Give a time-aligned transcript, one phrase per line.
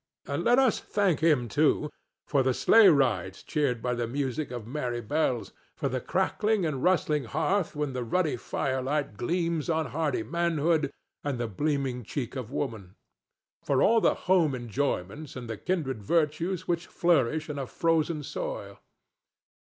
[0.25, 1.91] And let us thank him, too,
[2.25, 6.81] for the sleigh rides cheered by the music of merry bells; for the crackling and
[6.81, 10.91] rustling hearth when the ruddy firelight gleams on hardy manhood
[11.23, 12.95] and the blooming cheek of woman:
[13.63, 18.79] for all the home enjoyments and the kindred virtues which flourish in a frozen soil.